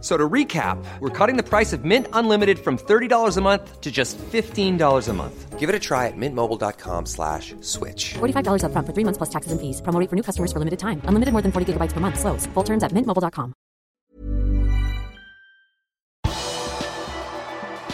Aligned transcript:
F- 0.00 0.04
So 0.04 0.16
to 0.16 0.28
recap, 0.28 0.78
we're 1.00 1.10
cutting 1.26 1.36
the 1.36 1.42
price 1.42 1.72
of 1.72 1.84
Mint 1.84 2.06
Unlimited 2.12 2.58
from 2.58 2.78
$30 2.78 3.36
a 3.36 3.40
month 3.40 3.80
to 3.80 3.90
just 3.90 4.16
$15 4.32 5.08
a 5.08 5.12
month. 5.12 5.58
Give 5.58 5.68
it 5.68 5.74
a 5.74 5.78
try 5.80 6.06
at 6.06 6.16
mintmobile.com 6.16 7.06
slash 7.06 7.54
switch. 7.60 8.14
$45 8.14 8.62
upfront 8.62 8.86
for 8.86 8.92
three 8.94 9.04
months 9.04 9.18
plus 9.18 9.28
taxes 9.30 9.50
and 9.50 9.60
fees. 9.60 9.82
Promo 9.82 9.98
rate 10.00 10.08
for 10.08 10.14
new 10.14 10.22
customers 10.22 10.52
for 10.52 10.60
limited 10.60 10.78
time. 10.78 11.02
Unlimited 11.08 11.32
more 11.32 11.42
than 11.42 11.50
40 11.50 11.72
gigabytes 11.72 11.92
per 11.94 12.00
month. 12.00 12.20
Slows. 12.20 12.46
Full 12.54 12.64
terms 12.64 12.84
at 12.84 12.92
mintmobile.com. 12.94 13.52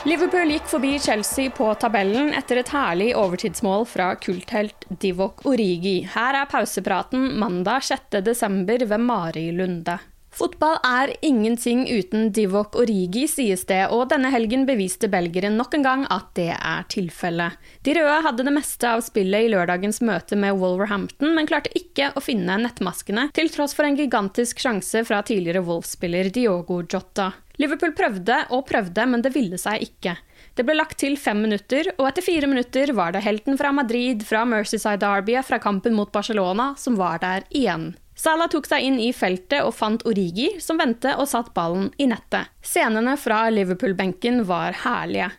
Liverpool 0.05 0.51
gikk 0.53 0.67
forbi 0.69 0.99
Chelsea 1.01 1.49
på 1.51 1.71
tabellen 1.81 2.35
etter 2.37 2.61
et 2.61 2.69
herlig 2.69 3.15
overtidsmål 3.17 3.87
fra 3.89 4.11
kulthelt 4.21 4.85
Divock 5.01 5.47
Origi. 5.49 6.03
Her 6.05 6.43
er 6.43 6.51
pausepraten 6.53 7.31
mandag 7.41 7.81
6.12. 7.89 8.85
ved 8.93 8.99
Mari 9.01 9.47
Lunde. 9.57 9.97
Fotball 10.35 10.81
er 10.83 11.13
ingenting 11.23 11.85
uten 11.87 12.33
Divok 12.35 12.75
Origi, 12.81 13.29
sies 13.31 13.63
det, 13.69 13.85
og 13.95 14.09
denne 14.11 14.33
helgen 14.35 14.65
beviste 14.67 15.07
belgeren 15.11 15.55
nok 15.61 15.77
en 15.79 15.87
gang 15.87 16.03
at 16.11 16.33
det 16.35 16.51
er 16.57 16.89
tilfellet. 16.91 17.55
De 17.87 17.95
røde 17.95 18.17
hadde 18.27 18.47
det 18.49 18.55
meste 18.57 18.91
av 18.91 19.05
spillet 19.07 19.47
i 19.47 19.53
lørdagens 19.53 20.03
møte 20.03 20.35
med 20.35 20.59
Wolverhampton, 20.59 21.37
men 21.37 21.47
klarte 21.47 21.71
ikke 21.79 22.11
å 22.19 22.25
finne 22.25 22.59
nettmaskene, 22.65 23.29
til 23.37 23.53
tross 23.55 23.79
for 23.79 23.87
en 23.87 23.99
gigantisk 24.01 24.59
sjanse 24.65 25.05
fra 25.07 25.23
tidligere 25.23 25.63
Wolf-spiller 25.63 26.35
Diogo 26.35 26.83
Jota. 26.83 27.31
Liverpool 27.63 27.95
prøvde 27.95 28.41
og 28.51 28.67
prøvde, 28.67 29.07
men 29.07 29.23
det 29.23 29.31
ville 29.37 29.59
seg 29.63 29.87
ikke. 29.87 30.17
Det 30.59 30.67
ble 30.67 30.75
lagt 30.75 30.99
til 30.99 31.15
fem 31.15 31.45
minutter, 31.47 31.93
og 31.95 32.09
etter 32.11 32.27
fire 32.27 32.51
minutter 32.51 32.91
var 32.99 33.15
det 33.15 33.23
helten 33.23 33.55
fra 33.61 33.71
Madrid, 33.71 34.27
fra 34.27 34.43
Mercyside 34.43 34.99
Derby, 34.99 35.39
fra 35.47 35.63
kampen 35.63 35.95
mot 35.95 36.11
Barcelona, 36.11 36.73
som 36.75 36.99
var 36.99 37.23
der 37.23 37.47
igjen. 37.55 37.93
Salah 38.15 38.47
tok 38.51 38.69
seg 38.71 38.85
inn 38.87 38.99
i 39.03 39.11
feltet 39.13 39.65
og 39.67 39.75
fant 39.75 40.05
Origi, 40.07 40.55
som 40.63 40.79
vendte 40.79 41.17
og 41.19 41.27
satt 41.29 41.51
ballen 41.55 41.91
i 41.99 42.07
nettet. 42.11 42.53
Scenene 42.63 43.17
fra 43.19 43.49
Liverpool-benken 43.51 44.45
var 44.47 44.77
herlige. 44.85 45.33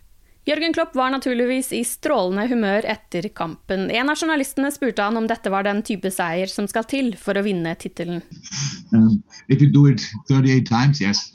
Jørgen 0.46 0.76
Klopp 0.76 0.94
var 0.96 1.10
naturligvis 1.10 1.72
i 1.74 1.82
strålende 1.88 2.46
humør 2.52 2.86
etter 2.92 3.26
kampen. 3.34 3.88
En 3.90 4.12
av 4.12 4.20
journalistene 4.20 4.70
spurte 4.72 5.02
han 5.02 5.18
om 5.18 5.26
dette 5.26 5.50
var 5.50 5.66
den 5.66 5.82
type 5.88 6.12
seier 6.14 6.52
som 6.52 6.68
skal 6.70 6.86
til 6.86 7.16
for 7.18 7.34
å 7.34 7.42
vinne 7.48 7.74
tittelen. 7.82 8.22
Um, 8.94 9.24
if 9.50 9.64
you 9.64 9.72
do 9.72 9.88
38 10.30 10.68
times, 10.70 11.02
yes, 11.02 11.34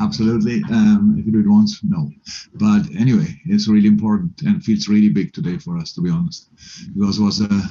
absolutely. 0.00 0.64
Um, 0.72 1.14
if 1.20 1.26
you 1.26 1.32
do 1.32 1.44
it 1.44 1.46
once, 1.46 1.78
no. 1.84 2.10
But 2.54 2.90
anyway, 2.98 3.38
it's 3.46 3.68
really 3.68 3.86
important 3.86 4.42
and 4.42 4.64
feels 4.64 4.88
really 4.88 5.10
big 5.10 5.32
today 5.32 5.58
for 5.58 5.78
us, 5.78 5.92
to 5.92 6.02
be 6.02 6.10
honest, 6.10 6.50
because 6.96 7.20
it 7.20 7.22
was 7.22 7.40
a 7.40 7.62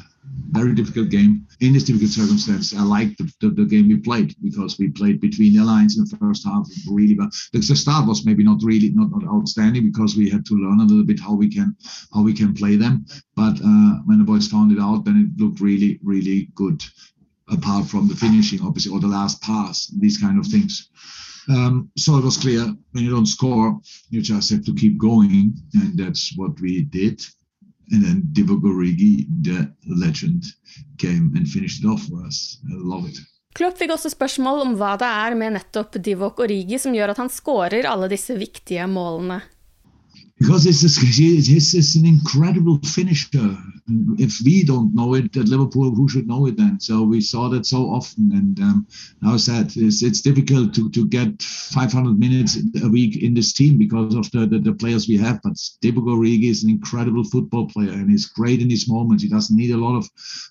very 0.52 0.74
difficult 0.74 1.10
game 1.10 1.46
in 1.60 1.74
this 1.74 1.84
difficult 1.84 2.12
circumstance. 2.12 2.76
I 2.76 2.84
liked 2.84 3.18
the, 3.18 3.32
the, 3.42 3.50
the 3.50 3.66
game 3.66 3.90
we 3.90 3.98
played 3.98 4.36
because 4.42 4.78
we 4.80 4.90
played 4.90 5.20
between 5.20 5.54
the 5.54 5.64
lines 5.64 5.98
in 5.98 6.06
the 6.06 6.18
first 6.18 6.46
half 6.46 6.68
really 6.90 7.16
well. 7.18 7.30
The, 7.54 7.60
the 7.60 7.76
start 7.76 8.08
was 8.08 8.26
maybe 8.26 8.44
not 8.44 8.62
really 8.64 8.90
not, 8.90 9.12
not 9.12 9.26
outstanding 9.26 9.92
because 9.92 10.16
we 10.16 10.30
had 10.30 10.46
to 10.46 10.56
learn 10.56 10.80
a 10.80 10.86
little 10.86 11.06
bit 11.06 11.20
how 11.20 11.36
we 11.36 11.50
can 11.50 11.76
how 12.14 12.24
we 12.24 12.34
can 12.34 12.54
play 12.54 12.76
them. 12.76 13.06
But 13.36 13.60
uh, 13.64 13.94
when 14.06 14.20
the 14.20 14.24
boys 14.24 14.48
found 14.48 14.72
it 14.72 14.80
out, 14.80 15.06
then 15.06 15.18
it 15.18 15.42
looked 15.42 15.60
really 15.60 16.00
really 16.04 16.50
good. 16.56 16.84
Apart 17.50 17.88
from 17.88 18.10
the 18.10 18.16
finishing, 18.16 18.62
obviously, 18.62 18.92
or 18.92 19.00
the 19.00 19.08
last 19.08 19.42
pass, 19.42 19.88
these 19.88 20.18
kind 20.18 20.38
of 20.38 20.46
things. 20.48 20.90
Um, 21.50 21.90
so 21.98 22.18
it 22.18 22.26
was 22.26 22.36
clear 22.36 22.66
when 22.92 23.06
you 23.06 23.10
don't 23.10 23.26
score, 23.26 23.80
you 24.10 24.22
just 24.22 24.50
have 24.50 24.66
to 24.66 24.76
keep 24.76 24.98
going, 24.98 25.56
and 25.74 25.98
that's 25.98 26.34
what 26.36 26.60
we 26.60 26.84
did. 26.84 27.22
And 27.92 28.04
then 28.04 28.22
Origi, 28.68 29.26
the 29.44 29.72
legend, 29.88 30.44
came 30.98 31.34
and 31.36 31.48
finished 31.48 31.84
it 31.84 31.88
off 31.88 32.04
for 32.04 32.26
us. 32.26 32.60
I 32.70 32.76
love 32.76 33.08
it. 33.08 33.18
Klopp 33.58 33.78
fikk 33.80 33.96
også 33.96 34.12
spørsmål 34.14 34.60
om 34.66 34.74
hva 34.78 34.96
det 35.02 35.08
er 35.08 35.36
med 35.40 35.56
nettopp 35.56 35.96
Divok 36.04 36.44
Origi 36.46 36.78
som 36.82 36.94
gjør 36.94 37.16
at 37.16 37.22
han 37.24 37.32
skårer 37.32 37.88
alle 37.90 38.10
disse 38.12 38.36
viktige 38.38 38.86
målene. 38.92 39.40
Because 40.38 40.68
an 41.96 42.06
incredible 42.06 42.78
finisher. 42.84 43.58
If 44.18 44.42
we 44.44 44.64
don't 44.64 44.94
know 44.94 45.14
it 45.14 45.36
at 45.38 45.48
Liverpool, 45.48 45.96
who 45.96 46.10
should 46.10 46.28
know 46.28 46.46
it 46.48 46.58
then? 46.58 46.80
So 46.80 47.04
we 47.04 47.22
saw 47.22 47.48
that 47.50 47.66
so 47.66 47.90
often. 47.90 48.32
And 48.34 48.60
um, 48.60 48.88
is 49.34 49.46
that? 49.46 49.78
It's, 49.78 50.04
it's 50.04 50.22
difficult 50.22 50.74
to, 50.76 50.90
to 50.90 51.08
get 51.08 51.42
500 51.42 52.20
minutes 52.20 52.58
a 52.84 52.90
week 52.90 53.24
in 53.24 53.34
this 53.34 53.54
team 53.54 53.78
because 53.78 54.14
of 54.16 54.30
the, 54.32 54.46
the, 54.46 54.60
the 54.60 54.74
players 54.74 55.08
we 55.08 55.18
have. 55.18 55.42
But 55.42 55.54
Divock 55.82 56.06
Origi 56.06 56.50
is 56.50 56.64
an 56.64 56.70
incredible 56.70 57.24
football 57.24 57.68
player 57.68 57.92
and 57.92 58.10
he's 58.10 58.26
great 58.26 58.62
in 58.62 58.70
his 58.70 58.90
moments. 58.90 59.24
He 59.24 59.30
doesn't 59.30 59.56
need 59.56 59.72
a 59.72 59.78
lot 59.78 59.98
of 59.98 60.10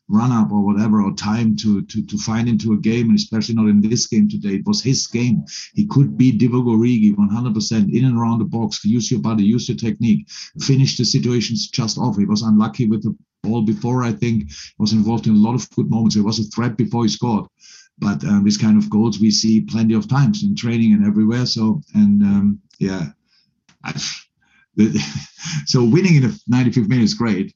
run 0.08 0.32
up 0.32 0.50
or 0.50 0.64
whatever 0.64 1.02
or 1.02 1.12
time 1.12 1.56
to, 1.56 1.82
to, 1.82 2.06
to 2.06 2.18
find 2.18 2.48
into 2.48 2.72
a 2.72 2.78
game, 2.78 3.08
and 3.08 3.18
especially 3.18 3.54
not 3.54 3.68
in 3.68 3.80
this 3.80 4.06
game 4.06 4.28
today. 4.28 4.56
It 4.56 4.66
was 4.66 4.82
his 4.82 5.06
game. 5.06 5.44
He 5.74 5.86
could 5.86 6.16
be 6.16 6.32
Divock 6.32 6.64
Origi 6.64 7.14
100% 7.14 7.92
in 7.92 8.04
and 8.04 8.18
around 8.18 8.38
the 8.38 8.44
box. 8.44 8.84
Use 8.84 9.10
your 9.10 9.20
body, 9.20 9.44
use 9.44 9.68
your 9.68 9.76
technique, 9.76 10.28
finish 10.60 10.96
the 10.96 11.04
situations 11.04 11.68
just 11.68 11.98
off. 11.98 12.16
He 12.16 12.24
was 12.24 12.42
unlucky 12.42 12.86
with 12.86 13.02
the 13.02 13.16
ball 13.46 13.62
before, 13.62 14.02
I 14.02 14.12
think, 14.12 14.50
was 14.78 14.92
involved 14.92 15.26
in 15.26 15.34
a 15.34 15.38
lot 15.38 15.54
of 15.54 15.70
good 15.70 15.90
moments. 15.90 16.16
It 16.16 16.22
was 16.22 16.38
a 16.38 16.44
threat 16.44 16.76
before 16.76 17.04
he 17.04 17.08
scored. 17.08 17.46
But 17.98 18.22
um, 18.24 18.44
this 18.44 18.58
kind 18.58 18.76
of 18.76 18.90
goals 18.90 19.18
we 19.20 19.30
see 19.30 19.62
plenty 19.62 19.94
of 19.94 20.08
times 20.08 20.42
in 20.42 20.54
training 20.54 20.92
and 20.92 21.06
everywhere. 21.06 21.46
So, 21.46 21.80
and 21.94 22.22
um, 22.22 22.60
yeah, 22.78 23.06
so 25.66 25.84
winning 25.84 26.16
in 26.16 26.22
the 26.22 26.40
95th 26.50 26.88
minute 26.88 27.04
is 27.04 27.14
great. 27.14 27.54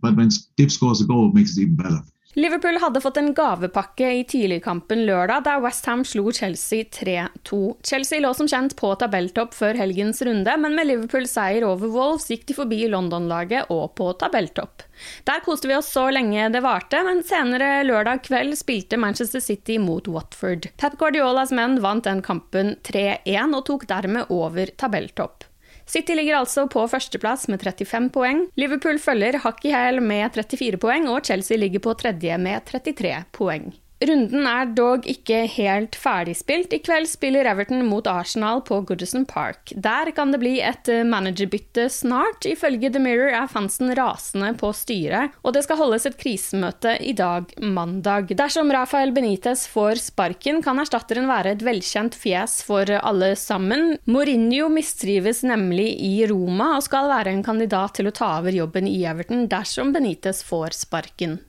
But 0.00 0.16
when 0.16 0.30
Div 0.56 0.72
scores 0.72 1.00
a 1.00 1.06
goal, 1.06 1.28
it 1.28 1.34
makes 1.34 1.56
it 1.56 1.62
even 1.62 1.76
better. 1.76 2.00
Liverpool 2.36 2.76
hadde 2.76 3.00
fått 3.00 3.16
en 3.16 3.30
gavepakke 3.32 4.08
i 4.12 4.24
tidligkampen 4.28 5.06
lørdag, 5.08 5.46
der 5.46 5.60
Westham 5.64 6.02
slo 6.04 6.28
Chelsea 6.36 6.84
3-2. 6.92 7.60
Chelsea 7.80 8.20
lå 8.20 8.34
som 8.36 8.50
kjent 8.52 8.74
på 8.76 8.90
tabelltopp 9.00 9.56
før 9.56 9.78
helgens 9.80 10.20
runde, 10.28 10.56
men 10.60 10.76
med 10.76 10.84
Liverpools 10.90 11.32
seier 11.32 11.64
over 11.64 11.88
Wolves 11.94 12.28
gikk 12.28 12.44
de 12.50 12.58
forbi 12.58 12.82
London-laget 12.92 13.72
og 13.72 13.94
på 13.96 14.10
tabelltopp. 14.20 14.84
Der 15.24 15.40
koste 15.48 15.72
vi 15.72 15.78
oss 15.78 15.88
så 15.96 16.10
lenge 16.12 16.50
det 16.52 16.60
varte, 16.60 17.00
men 17.08 17.24
senere 17.24 17.80
lørdag 17.88 18.26
kveld 18.28 18.52
spilte 18.60 19.00
Manchester 19.00 19.40
City 19.40 19.80
mot 19.80 20.04
Watford. 20.04 20.68
Pep 20.76 21.00
Guardiolas 21.00 21.56
menn 21.56 21.80
vant 21.80 22.04
den 22.04 22.20
kampen 22.20 22.76
3-1 22.84 23.56
og 23.56 23.64
tok 23.72 23.88
dermed 23.88 24.28
over 24.28 24.76
tabelltopp. 24.76 25.48
City 25.86 26.16
ligger 26.18 26.40
altså 26.40 26.66
på 26.66 26.82
førsteplass 26.90 27.46
med 27.48 27.62
35 27.62 28.10
poeng. 28.14 28.44
Liverpool 28.58 28.98
følger 28.98 29.38
hakk 29.44 29.64
i 29.68 29.74
hæl 29.74 30.02
med 30.02 30.34
34 30.34 30.80
poeng, 30.82 31.08
og 31.08 31.24
Chelsea 31.24 31.58
ligger 31.60 31.84
på 31.84 31.94
tredje 31.94 32.38
med 32.42 32.66
33 32.66 33.20
poeng. 33.36 33.70
Runden 34.04 34.44
er 34.44 34.68
dog 34.76 35.06
ikke 35.08 35.46
helt 35.48 35.96
ferdigspilt. 35.96 36.74
I 36.76 36.82
kveld 36.84 37.08
spiller 37.08 37.48
Everton 37.48 37.80
mot 37.88 38.04
Arsenal 38.10 38.60
på 38.66 38.82
Goodison 38.84 39.24
Park. 39.24 39.72
Der 39.72 40.10
kan 40.12 40.34
det 40.34 40.40
bli 40.42 40.58
et 40.60 40.90
managerbytte 41.08 41.86
snart. 41.92 42.44
Ifølge 42.44 42.90
The 42.92 43.00
Mirror 43.00 43.32
er 43.38 43.48
fansen 43.48 43.94
rasende 43.96 44.52
på 44.60 44.74
styret, 44.76 45.32
og 45.40 45.56
det 45.56 45.64
skal 45.64 45.80
holdes 45.80 46.04
et 46.10 46.18
krisemøte 46.20 46.98
i 47.00 47.14
dag, 47.16 47.48
mandag. 47.62 48.34
Dersom 48.36 48.74
Rafael 48.74 49.14
Benitez 49.16 49.64
får 49.72 50.02
sparken, 50.10 50.60
kan 50.64 50.84
erstatteren 50.84 51.30
være 51.30 51.56
et 51.56 51.64
velkjent 51.64 52.20
fjes 52.20 52.60
for 52.68 52.92
alle 53.00 53.32
sammen. 53.40 53.94
Mourinho 54.04 54.68
mistrives 54.72 55.40
nemlig 55.46 55.94
i 56.04 56.14
Roma 56.28 56.74
og 56.76 56.84
skal 56.84 57.08
være 57.14 57.32
en 57.32 57.44
kandidat 57.46 57.96
til 57.96 58.12
å 58.12 58.16
ta 58.16 58.34
over 58.42 58.52
jobben 58.60 58.92
i 58.92 58.98
Everton 59.08 59.48
dersom 59.48 59.96
Benitez 59.96 60.44
får 60.44 60.76
sparken. 60.84 61.40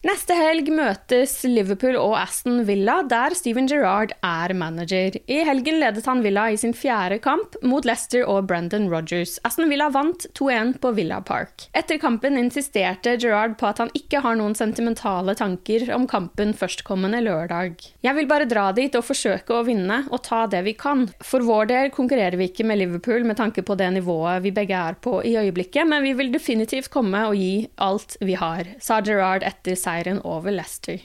Neste 0.00 0.32
helg 0.32 0.70
møtes 0.72 1.34
Liverpool 1.44 1.92
og 2.00 2.14
Aston 2.16 2.62
Villa, 2.64 3.02
der 3.04 3.34
Steven 3.36 3.66
Gerrard 3.68 4.14
er 4.24 4.54
manager. 4.56 5.18
I 5.28 5.42
helgen 5.44 5.76
ledet 5.82 6.06
han 6.08 6.22
Villa 6.24 6.46
i 6.48 6.56
sin 6.56 6.72
fjerde 6.72 7.18
kamp 7.20 7.58
mot 7.60 7.84
Leicester 7.84 8.24
og 8.24 8.46
Brendan 8.48 8.86
Rodgers. 8.88 9.34
Aston 9.44 9.68
Villa 9.68 9.90
vant 9.92 10.24
2-1 10.38 10.78
på 10.80 10.94
Villa 10.96 11.18
Park. 11.20 11.66
Etter 11.76 12.00
kampen 12.00 12.38
insisterte 12.40 13.18
Gerrard 13.20 13.58
på 13.60 13.68
at 13.68 13.82
han 13.82 13.92
ikke 13.92 14.22
har 14.24 14.38
noen 14.40 14.56
sentimentale 14.56 15.34
tanker 15.36 15.84
om 15.92 16.08
kampen 16.08 16.56
førstkommende 16.56 17.20
lørdag. 17.26 17.76
Jeg 18.00 18.16
vil 18.16 18.30
bare 18.32 18.48
dra 18.48 18.70
dit 18.72 18.96
og 18.96 19.04
forsøke 19.04 19.52
å 19.52 19.66
vinne, 19.68 20.00
og 20.08 20.24
ta 20.24 20.46
det 20.48 20.64
vi 20.64 20.76
kan. 20.80 21.10
For 21.20 21.44
vår 21.44 21.68
del 21.74 21.92
konkurrerer 21.92 22.40
vi 22.40 22.48
ikke 22.48 22.64
med 22.64 22.80
Liverpool 22.80 23.28
med 23.28 23.36
tanke 23.42 23.60
på 23.68 23.76
det 23.76 23.92
nivået 23.98 24.48
vi 24.48 24.56
begge 24.62 24.80
er 24.80 24.96
på 24.96 25.18
i 25.28 25.36
øyeblikket, 25.44 25.84
men 25.92 26.08
vi 26.08 26.16
vil 26.16 26.32
definitivt 26.32 26.88
komme 26.88 27.26
og 27.28 27.36
gi 27.36 27.68
alt 27.84 28.16
vi 28.24 28.40
har, 28.40 28.64
sa 28.80 29.02
Gerrard 29.04 29.44
etter 29.44 29.76
seieren 29.76 29.89
seieren 29.90 30.22
over 30.22 30.54
Leicester. 30.54 31.00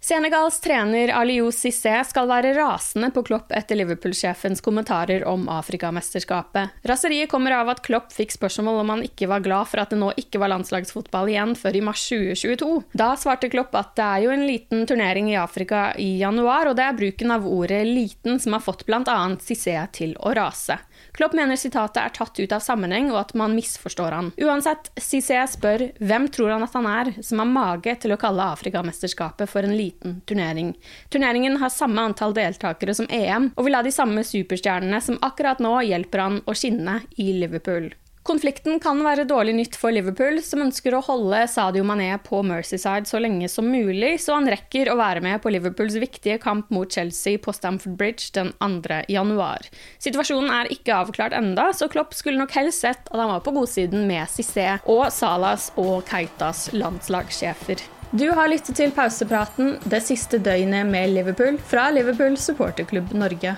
Senegals 0.00 0.60
trener 0.62 1.10
Aliou 1.10 1.48
Cissé 1.50 1.90
skal 2.06 2.28
være 2.30 2.52
rasende 2.54 3.08
på 3.10 3.24
Klopp 3.26 3.50
etter 3.52 3.80
Liverpool-sjefens 3.80 4.62
kommentarer 4.62 5.24
om 5.26 5.48
Afrikamesterskapet. 5.50 6.76
Raseriet 6.86 7.28
kommer 7.32 7.56
av 7.56 7.72
at 7.72 7.82
Klopp 7.82 8.14
fikk 8.14 8.36
spørsmål 8.36 8.78
om 8.84 8.92
han 8.94 9.02
ikke 9.02 9.26
var 9.26 9.42
glad 9.42 9.66
for 9.66 9.82
at 9.82 9.90
det 9.90 9.98
nå 9.98 10.12
ikke 10.22 10.38
var 10.38 10.52
landslagsfotball 10.54 11.32
igjen 11.32 11.56
før 11.58 11.80
i 11.80 11.82
mars 11.90 12.04
2022. 12.12 12.70
Da 12.94 13.10
svarte 13.18 13.50
Klopp 13.50 13.74
at 13.74 13.96
det 13.98 14.06
er 14.06 14.24
jo 14.28 14.32
en 14.36 14.46
liten 14.46 14.86
turnering 14.86 15.32
i 15.32 15.38
Afrika 15.40 15.88
i 15.98 16.12
januar, 16.22 16.70
og 16.70 16.78
det 16.78 16.86
er 16.86 17.00
bruken 17.02 17.34
av 17.34 17.50
ordet 17.50 17.82
'liten' 17.90 18.38
som 18.38 18.54
har 18.54 18.62
fått 18.62 18.86
bl.a. 18.86 19.18
Cissé 19.42 19.74
til 19.92 20.14
å 20.22 20.30
rase. 20.30 20.78
Klopp 21.16 21.34
mener 21.36 21.58
sitatet 21.58 22.00
er 22.02 22.14
tatt 22.14 22.38
ut 22.38 22.54
av 22.54 22.62
sammenheng, 22.64 23.10
og 23.12 23.20
at 23.22 23.34
man 23.38 23.54
misforstår 23.56 24.16
han. 24.16 24.32
Uansett, 24.38 24.90
Cissé 25.00 25.40
spør 25.50 25.88
hvem 25.98 26.28
tror 26.34 26.54
han 26.54 26.66
at 26.66 26.76
han 26.78 26.88
er, 26.90 27.12
som 27.24 27.42
har 27.42 27.50
mage 27.50 27.96
til 28.02 28.14
å 28.14 28.20
kalle 28.20 28.50
Afrikamesterskapet 28.54 29.50
for 29.50 29.66
en 29.66 29.76
liten 29.78 30.20
turnering. 30.28 30.74
Turneringen 31.12 31.58
har 31.62 31.74
samme 31.74 32.08
antall 32.10 32.36
deltakere 32.36 32.96
som 32.96 33.08
EM, 33.10 33.52
og 33.56 33.68
vil 33.68 33.78
ha 33.78 33.84
de 33.86 33.94
samme 33.94 34.24
superstjernene 34.26 35.00
som 35.04 35.20
akkurat 35.26 35.62
nå 35.62 35.78
hjelper 35.88 36.24
han 36.24 36.42
å 36.46 36.56
skinne 36.56 37.00
i 37.16 37.32
Liverpool. 37.40 37.90
Konflikten 38.28 38.76
kan 38.76 38.98
være 39.00 39.24
dårlig 39.24 39.54
nytt 39.56 39.76
for 39.80 39.88
Liverpool, 39.94 40.42
som 40.44 40.60
ønsker 40.60 40.92
å 40.92 41.00
holde 41.06 41.38
Sadio 41.48 41.80
Mané 41.86 42.10
på 42.20 42.42
Mercyside 42.44 43.08
så 43.08 43.22
lenge 43.24 43.48
som 43.48 43.70
mulig, 43.72 44.18
så 44.20 44.34
han 44.36 44.50
rekker 44.52 44.90
å 44.92 44.98
være 44.98 45.22
med 45.24 45.40
på 45.40 45.48
Liverpools 45.54 45.96
viktige 45.96 46.36
kamp 46.42 46.68
mot 46.68 46.92
Chelsea 46.92 47.40
på 47.40 47.54
Stamford 47.56 47.96
Bridge 47.96 48.28
den 48.36 48.52
2. 48.60 48.98
januar. 49.08 49.64
Situasjonen 49.96 50.52
er 50.58 50.68
ikke 50.76 50.98
avklart 50.98 51.38
enda, 51.40 51.70
så 51.72 51.88
Klopp 51.88 52.12
skulle 52.18 52.42
nok 52.42 52.52
helst 52.58 52.84
sett 52.84 53.08
at 53.08 53.16
han 53.16 53.32
var 53.32 53.40
på 53.48 53.56
godsiden 53.56 54.04
med 54.10 54.28
Cissé 54.28 54.76
og 54.84 55.08
Salas 55.14 55.70
og 55.80 56.04
Keitas 56.12 56.68
landslagssjefer. 56.76 57.80
Du 58.12 58.28
har 58.36 58.52
lyttet 58.52 58.76
til 58.76 58.92
pausepraten 58.92 59.78
det 59.88 60.04
siste 60.04 60.36
døgnet 60.36 60.84
med 60.92 61.16
Liverpool 61.16 61.56
fra 61.72 61.88
Liverpool 61.96 62.36
supporterklubb 62.36 63.16
Norge. 63.16 63.56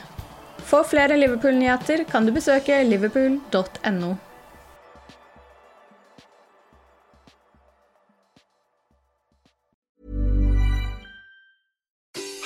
For 0.62 0.86
flere 0.86 1.18
Liverpool-nyheter 1.18 2.06
kan 2.06 2.22
du 2.22 2.36
besøke 2.38 2.84
liverpool.no. 2.86 4.16